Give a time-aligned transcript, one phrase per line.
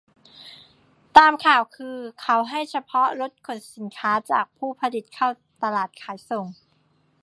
[1.17, 5.27] ตามข่าวคือ เขาให้เฉพาะรถขนสินค้าจากผู้ผลิตเข้า
[5.63, 6.45] ตลาดขายส่ง